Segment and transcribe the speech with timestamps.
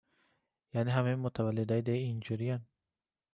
[0.73, 2.59] یعنی همه متولدای دی اینجورین؟